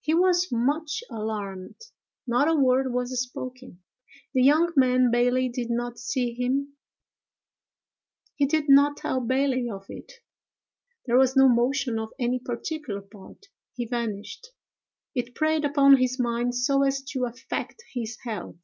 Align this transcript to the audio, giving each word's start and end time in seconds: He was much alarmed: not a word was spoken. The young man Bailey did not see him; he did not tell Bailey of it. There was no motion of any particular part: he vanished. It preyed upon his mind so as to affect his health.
He 0.00 0.12
was 0.12 0.50
much 0.50 1.04
alarmed: 1.08 1.80
not 2.26 2.48
a 2.48 2.54
word 2.56 2.92
was 2.92 3.16
spoken. 3.22 3.80
The 4.34 4.42
young 4.42 4.72
man 4.74 5.12
Bailey 5.12 5.48
did 5.48 5.70
not 5.70 6.00
see 6.00 6.34
him; 6.34 6.72
he 8.34 8.44
did 8.46 8.68
not 8.68 8.96
tell 8.96 9.20
Bailey 9.20 9.70
of 9.70 9.86
it. 9.88 10.14
There 11.06 11.16
was 11.16 11.36
no 11.36 11.48
motion 11.48 11.96
of 11.96 12.12
any 12.18 12.40
particular 12.40 13.02
part: 13.02 13.46
he 13.72 13.86
vanished. 13.86 14.48
It 15.14 15.36
preyed 15.36 15.64
upon 15.64 15.98
his 15.98 16.18
mind 16.18 16.56
so 16.56 16.82
as 16.82 17.00
to 17.12 17.26
affect 17.26 17.84
his 17.94 18.18
health. 18.24 18.56